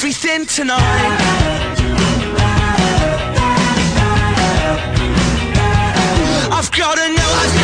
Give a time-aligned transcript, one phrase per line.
[0.00, 0.78] Everything tonight.
[6.52, 7.57] I've gotta know, I've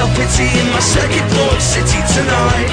[0.00, 2.72] self-pity in my circuit board city tonight.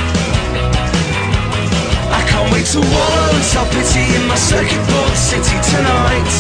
[2.08, 6.32] I can't wait to wallow in self-pity in my circuit board city tonight.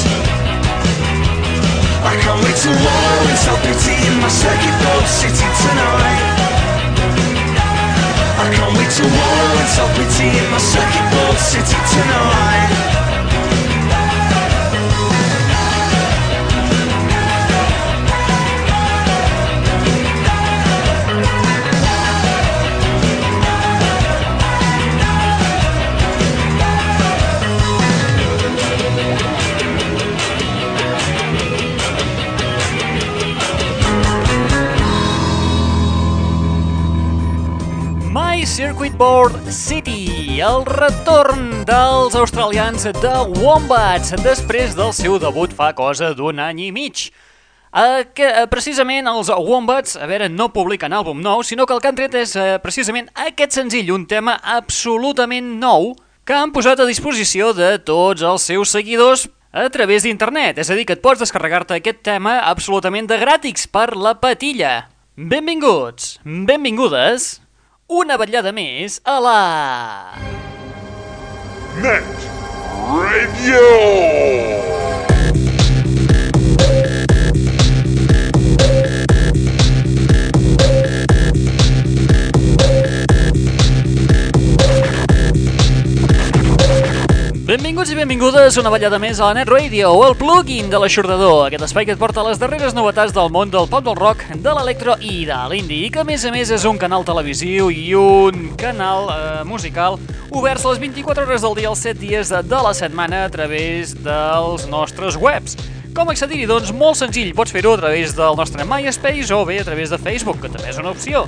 [2.07, 6.23] I can't wait to wallow in self-pity in my circuit board city tonight.
[8.39, 13.06] I can't wait to wallow in self-pity in my circuit board city tonight.
[38.87, 43.11] My Circuit Board City, el retorn dels australians de
[43.41, 47.09] Wombats després del seu debut fa cosa d'un any i mig.
[48.15, 51.97] Que, precisament els Wombats, a veure, no publiquen àlbum nou, sinó que el que han
[51.97, 52.31] tret és
[52.63, 55.91] precisament aquest senzill, un tema absolutament nou
[56.23, 60.77] que han posat a disposició de tots els seus seguidors a través d'internet, és a
[60.79, 64.87] dir, que et pots descarregar-te aquest tema absolutament de gràtics per la patilla.
[65.17, 67.41] Benvinguts, benvingudes,
[67.87, 69.37] una vetllada més a la...
[71.79, 72.27] Net
[72.91, 74.76] Radio!
[87.57, 91.63] Benvinguts i benvingudes una ballada més a la Net Radio, el plugin de l'aixordador, aquest
[91.65, 94.93] espai que et porta les darreres novetats del món del pop del rock, de l'electro
[95.01, 98.51] i de l'indie, i que a més a més és un canal televisiu i un
[98.61, 99.97] canal eh, musical
[100.29, 103.95] oberts les 24 hores del dia, els 7 dies de, de la setmana a través
[104.05, 105.57] dels nostres webs.
[105.97, 106.45] Com accedir-hi?
[106.45, 109.97] Doncs molt senzill, pots fer-ho a través del nostre MySpace o bé a través de
[109.97, 111.25] Facebook, que també és una opció.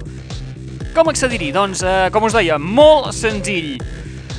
[0.93, 1.49] Com accedir-hi?
[1.57, 3.79] Doncs, eh, com us deia, molt senzill.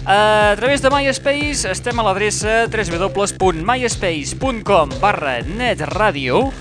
[0.06, 6.52] A través de MySpace estem a l'adreça www.myspace.com barra netradio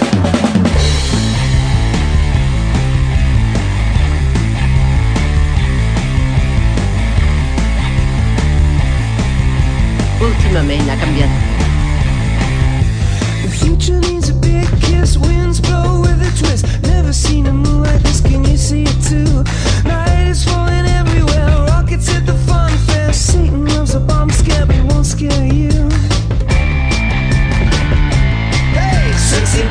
[10.28, 11.57] Últimament ha canviat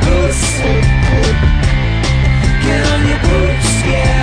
[0.01, 0.61] boots,
[2.63, 4.16] get on your boots, yeah.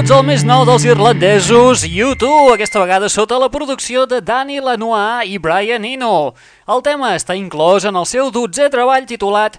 [0.00, 5.28] Boots, el més nou dels irlandesos, U2, aquesta vegada sota la producció de Danny Lanois
[5.28, 6.32] i Brian Eno.
[6.64, 9.58] El tema està inclòs en el seu dotzè treball titulat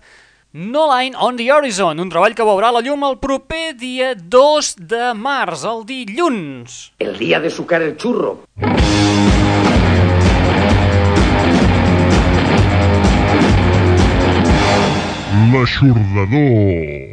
[0.53, 4.71] No Line on the Horizon, un treball que veurà la llum el proper dia 2
[4.81, 6.89] de març, el dilluns.
[6.98, 8.39] El día de sucar el churro.
[15.53, 17.11] L'aixordador.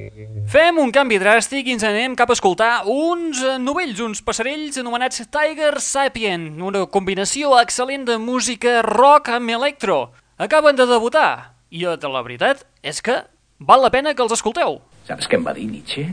[0.49, 4.78] Fem un canvi dràstic i ens anem cap a escoltar uns eh, novells, uns passarells
[4.81, 9.99] anomenats Tiger Sapien, una combinació excel·lent de música rock amb electro.
[10.40, 13.19] Acaben de debutar i eh, la veritat és que
[13.61, 14.81] val la pena que els escolteu.
[15.05, 16.07] Saps què em va dir Nietzsche?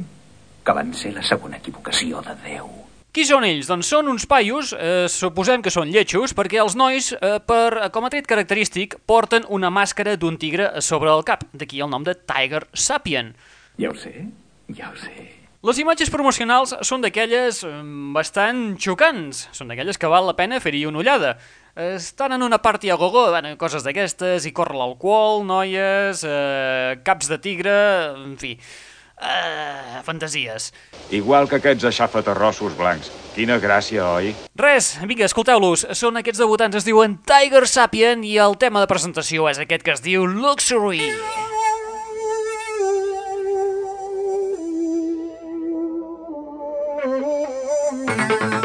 [0.68, 2.68] Que van ser la segona equivocació de Déu.
[3.16, 3.72] Qui són ells?
[3.72, 8.04] Doncs són uns paios, eh, suposem que són lletjos, perquè els nois, eh, per, com
[8.04, 11.48] a tret característic, porten una màscara d'un tigre sobre el cap.
[11.56, 13.32] D'aquí el nom de Tiger Sapien.
[13.78, 14.28] Ja ho sé,
[14.72, 15.14] ja ho sé.
[15.66, 17.64] Les imatges promocionals són d'aquelles
[18.14, 21.32] bastant xocants, són d'aquelles que val la pena fer-hi una ullada.
[21.76, 27.28] Estan en una party a gogo, bueno, coses d'aquestes, hi corre l'alcohol, noies, eh, caps
[27.28, 27.74] de tigre,
[28.14, 28.54] en fi,
[29.18, 30.70] eh, fantasies.
[31.12, 33.10] Igual que aquests aixafaterrossos blancs.
[33.36, 34.36] Quina gràcia, oi?
[34.56, 39.50] Res, vinga, escolteu-los, són aquests debutants, es diuen Tiger Sapien i el tema de presentació
[39.50, 41.10] és aquest que es diu Luxury.
[48.06, 48.65] Música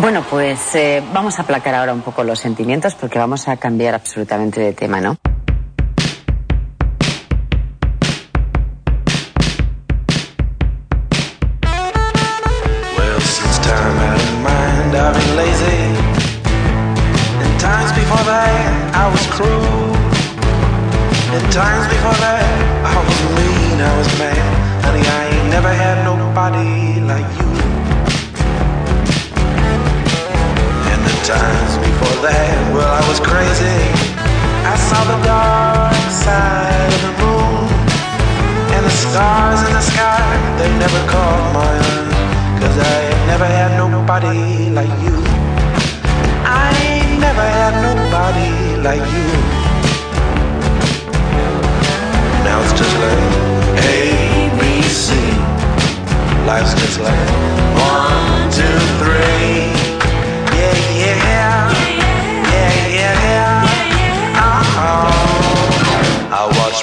[0.00, 3.94] Bueno, pues eh, vamos a aplacar ahora un poco los sentimientos porque vamos a cambiar
[3.94, 5.16] absolutamente de tema, ¿no?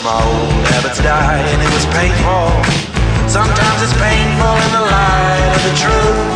[0.05, 2.45] My old habits die and it was painful.
[3.25, 6.29] Sometimes it's painful in the light of the truth.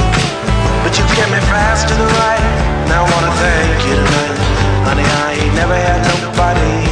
[0.81, 2.41] But you get me fast to the right.
[2.81, 4.39] And I wanna thank you tonight.
[4.89, 6.88] Honey, I ain't never had nobody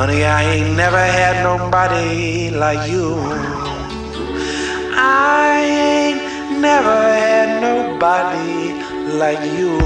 [0.00, 3.20] Honey, I ain't never had nobody like you.
[4.96, 8.80] I ain't never had nobody
[9.20, 9.76] like you.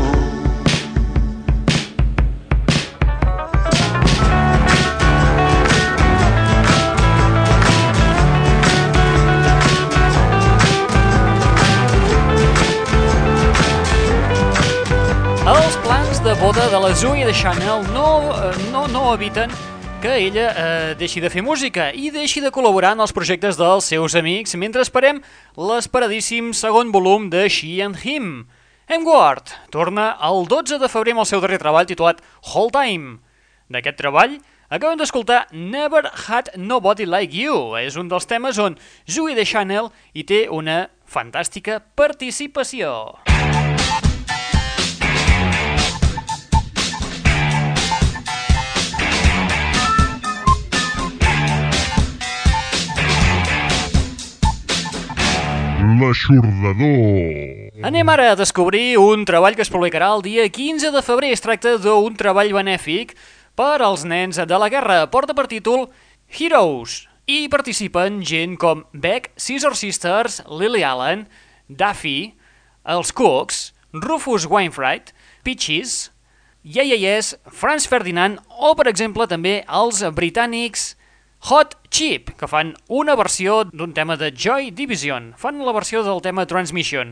[15.44, 19.50] Els plans de boda de la Zoe de Chanel no, eh, no, no eviten
[20.04, 23.87] que ella eh, deixi de fer música i deixi de col·laborar en els projectes dels
[23.88, 25.23] seus amics mentre esperem
[25.56, 28.26] l'esperadíssim segon volum de She and Him.
[28.84, 29.08] M.
[29.08, 32.20] Ward torna el 12 de febrer amb el seu darrer treball titulat
[32.50, 33.16] Whole Time.
[33.73, 34.37] D'aquest treball
[34.68, 37.73] acabem d'escoltar Never Had Nobody Like You.
[37.80, 38.76] És un dels temes on
[39.08, 43.14] Zoe de Chanel hi té una fantàstica participació.
[55.85, 57.83] L'aixordador.
[57.85, 61.35] Anem ara a descobrir un treball que es publicarà el dia 15 de febrer.
[61.37, 63.12] Es tracta d'un treball benèfic
[63.59, 65.03] per als nens de la guerra.
[65.12, 65.90] Porta per títol
[66.33, 71.27] Heroes i participen gent com Beck, Scissor Sisters, Lily Allen,
[71.68, 72.33] Duffy,
[72.88, 75.12] els Cooks, Rufus Wainwright,
[75.44, 76.11] Peaches,
[76.64, 80.94] Yeah Yeah Yes, Franz Ferdinand o, per exemple, també els britànics
[81.44, 85.35] Hot Chip, que fan una versió d'un tema de Joy Division.
[85.37, 87.11] Fan la versió del tema Transmission.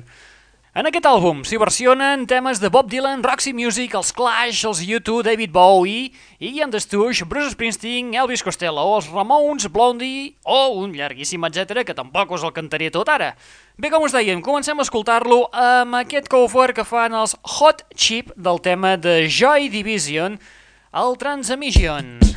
[0.73, 5.21] En aquest àlbum s'hi versionen temes de Bob Dylan, Roxy Music, els Clash, els U2,
[5.29, 11.85] David Bowie, the Stooges, Bruce Springsteen, Elvis Costello, els Ramones, Blondie o un llarguíssim etc
[11.85, 13.35] que tampoc us el cantaré tot ara.
[13.77, 18.33] Bé, com us dèiem, comencem a escoltar-lo amb aquest cover que fan els Hot Chip
[18.33, 20.41] del tema de Joy Division,
[20.95, 22.17] el Transmission.
[22.17, 22.32] Listen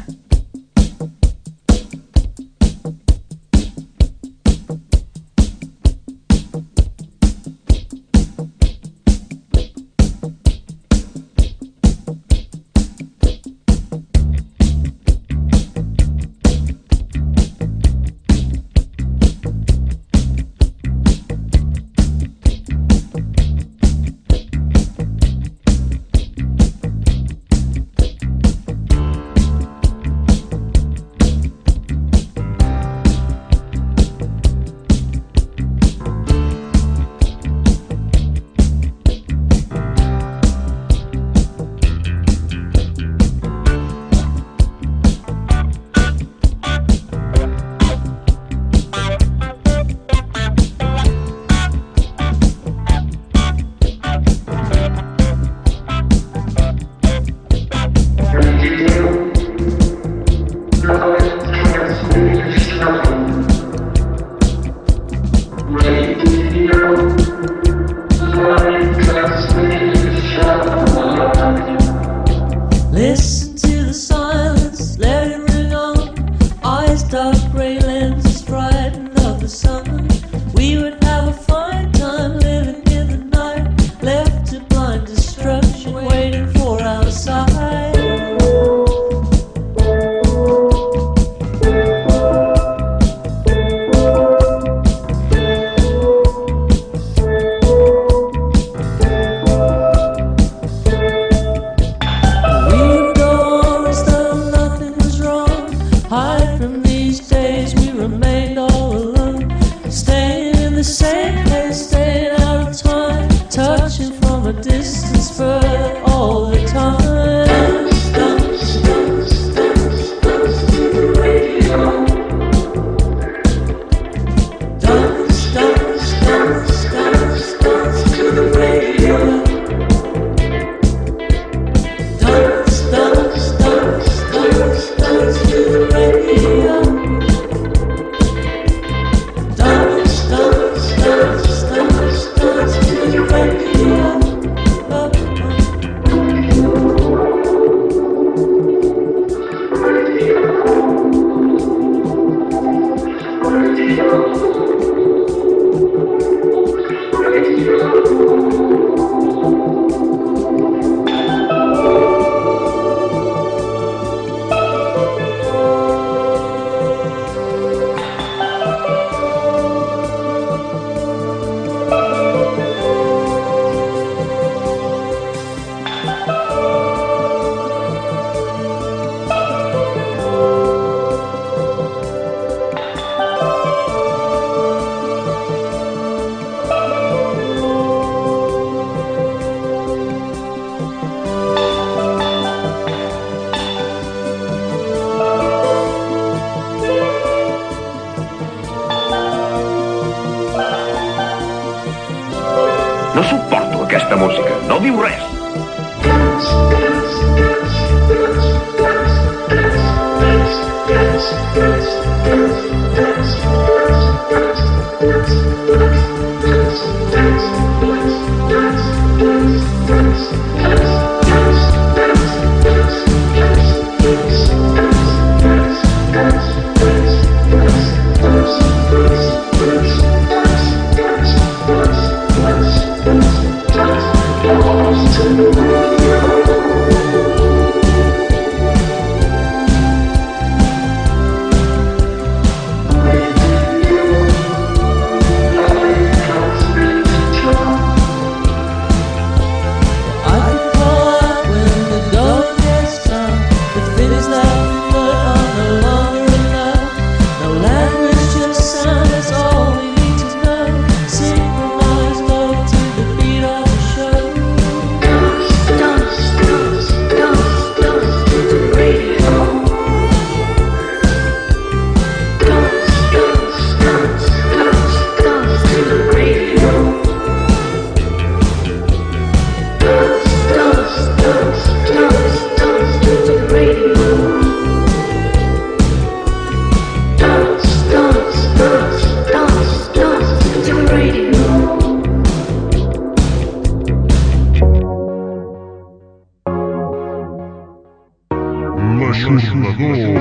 [299.77, 300.14] Google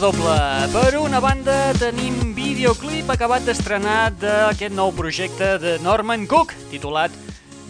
[0.00, 0.34] doble.
[0.70, 7.14] Per una banda tenim videoclip acabat d'estrenar d'aquest nou projecte de Norman Cook, titulat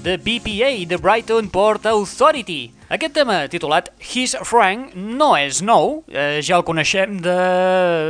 [0.05, 2.71] The BPA, The Brighton Port Authority.
[2.93, 7.37] Aquest tema, titulat His Frank, no és nou, eh, ja el coneixem de,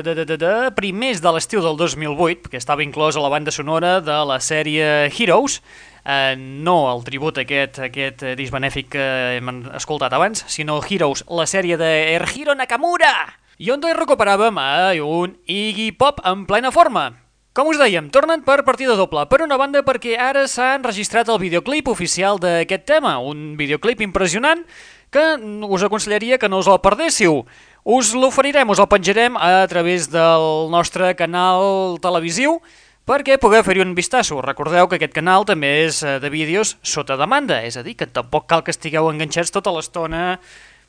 [0.02, 3.54] de, de, de, de primers de l'estiu del 2008, perquè estava inclòs a la banda
[3.54, 5.60] sonora de la sèrie Heroes,
[6.04, 11.46] eh, no el tribut aquest, aquest disc benèfic que hem escoltat abans, sinó Heroes, la
[11.46, 13.14] sèrie de Erhiro Nakamura,
[13.58, 17.10] i on recuperàvem a un Iggy Pop en plena forma.
[17.58, 19.24] Com us dèiem, tornen per partida doble.
[19.26, 24.62] Per una banda perquè ara s'ha enregistrat el videoclip oficial d'aquest tema, un videoclip impressionant
[25.10, 25.24] que
[25.66, 27.42] us aconsellaria que no us el perdéssiu.
[27.82, 32.60] Us l'oferirem, us el penjarem a través del nostre canal televisiu
[33.08, 34.38] perquè pugueu fer-hi un vistasso.
[34.44, 38.06] Recordeu que aquest canal també és eh, de vídeos sota demanda, és a dir, que
[38.06, 40.36] tampoc cal que estigueu enganxats tota l'estona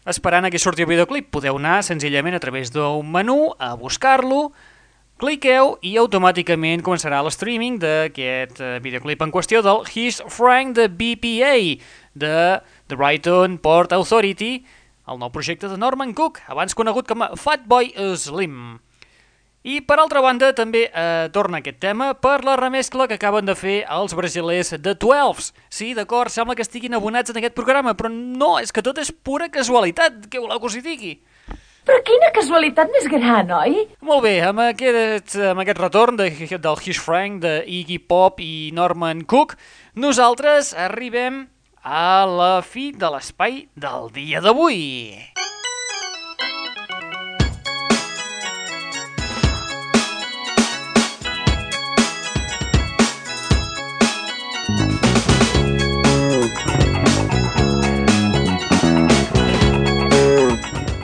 [0.05, 1.29] esperant a que surti el videoclip.
[1.33, 4.49] Podeu anar senzillament a través d'un menú a buscar-lo,
[5.19, 10.87] cliqueu i automàticament començarà el streaming d'aquest eh, videoclip en qüestió del His Frank de
[10.87, 11.55] BPA,
[12.15, 12.35] de
[12.87, 14.63] The Brighton Port Authority,
[15.09, 18.79] el nou projecte de Norman Cook, abans conegut com a Fatboy Slim.
[19.67, 23.57] I per altra banda també eh, torna aquest tema per la remescla que acaben de
[23.59, 25.51] fer els brasilers de 12s.
[25.67, 29.11] Sí, d'acord, sembla que estiguin abonats en aquest programa, però no, és que tot és
[29.11, 31.11] pura casualitat, què voleu que us hi digui?
[31.89, 33.83] Però quina casualitat més gran, oi?
[34.05, 38.71] Molt bé, amb aquest, amb aquest retorn de, del Hish Frank, de Iggy Pop i
[38.77, 39.57] Norman Cook,
[39.99, 41.47] nosaltres arribem
[41.83, 44.79] a la fi de l'espai del dia d'avui.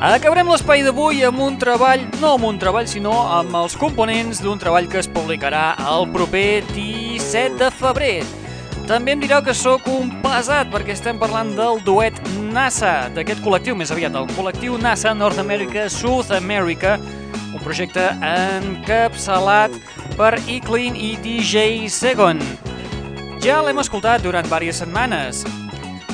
[0.05, 4.59] Acabarem l'espai d'avui amb un treball, no amb un treball, sinó amb els components d'un
[4.61, 8.19] treball que es publicarà el proper 17 de febrer.
[8.85, 12.19] També em direu que sóc un pesat perquè estem parlant del duet
[12.53, 16.99] NASA, d'aquest col·lectiu, més aviat, el col·lectiu NASA North America South America,
[17.49, 19.73] un projecte encapçalat
[20.19, 22.45] per Eclean i DJ Segon.
[23.41, 25.41] Ja l'hem escoltat durant diverses setmanes.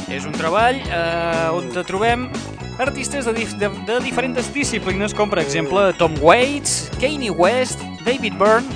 [0.07, 2.29] És un treball eh, on trobem
[2.81, 8.37] artistes de, dif de, de diferents disciplines, com per exemple Tom Waits, Kanye West, David
[8.41, 8.67] Byrne,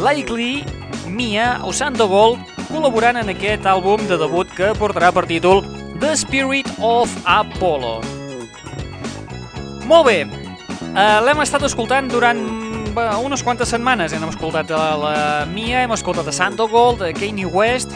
[0.00, 0.64] Likely,
[1.08, 2.38] Mia o Sandoval,
[2.68, 5.64] col·laborant en aquest àlbum de debut que portarà per títol
[6.00, 7.98] The Spirit of Apollo.
[9.88, 12.40] Molt bé, uh, l'hem estat escoltant durant
[13.22, 14.12] unes quantes setmanes.
[14.12, 15.16] Hem escoltat a la
[15.50, 17.94] Mia, hem escoltat a Sandoval, de Kanye West,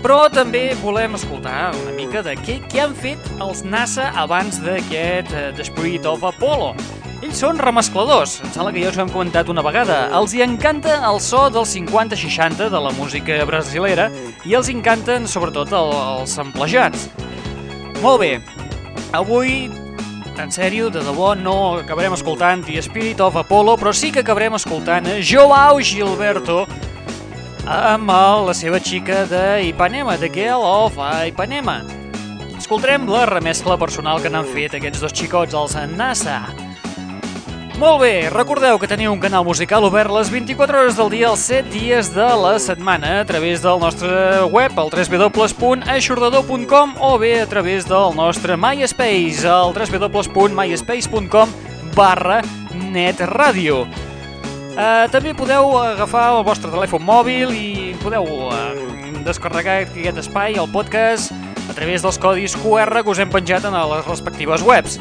[0.00, 5.32] però també volem escoltar una mica de què, què han fet els NASA abans d'aquest
[5.34, 6.72] uh, The Spirit of Apollo.
[7.20, 10.06] Ells són remescladors, em sembla que ja us ho hem comentat una vegada.
[10.16, 14.08] Els hi encanta el so dels 50-60 de la música brasilera
[14.48, 17.10] i els encanten sobretot el, els samplejats.
[18.00, 18.32] Molt bé,
[19.12, 19.66] avui,
[20.40, 24.56] en sèrio, de debò, no acabarem escoltant The Spirit of Apollo, però sí que acabarem
[24.56, 26.64] escoltant Joao Gilberto
[27.66, 28.10] amb
[28.46, 30.96] la seva xica d'Ipanema, The Girl of
[31.26, 31.82] Ipanema.
[32.56, 36.42] Escoltarem la remescla personal que n'han fet aquests dos xicots, els NASA.
[37.80, 41.46] Molt bé, recordeu que teniu un canal musical obert les 24 hores del dia, els
[41.48, 47.48] 7 dies de la setmana, a través del nostre web, el www.aixordador.com o bé a
[47.48, 51.48] través del nostre MySpace, el www.myspace.com
[51.96, 52.42] barra
[52.92, 54.09] netradio.
[54.80, 58.70] Uh, també podeu agafar el vostre telèfon mòbil i podeu uh,
[59.26, 61.34] descarregar aquest espai, el podcast,
[61.68, 64.96] a través dels codis QR que us hem penjat en les respectives webs.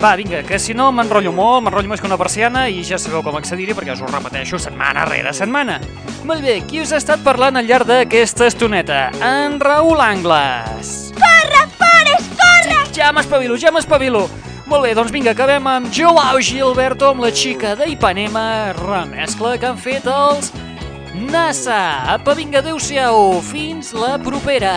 [0.00, 3.20] Va, vinga, que si no m'enrotllo molt, m'enrotllo més que una persiana i ja sabeu
[3.20, 5.76] com accedir-hi perquè us ho repeteixo setmana rere setmana.
[6.24, 9.10] Molt bé, qui us ha estat parlant al llarg d'aquesta estoneta?
[9.20, 11.10] En Raül Angles.
[11.20, 12.86] Corre, Forest, corre!
[12.96, 14.30] Ja m'espavilo, ja m'espavilo.
[14.70, 19.80] Molt bé, doncs vinga, acabem amb Joao Gilberto amb la xica d'Ipanema, remescla que han
[19.82, 20.52] fet els
[21.18, 21.80] NASA.
[22.14, 24.76] Apa, vinga, adeu-siau, fins la propera.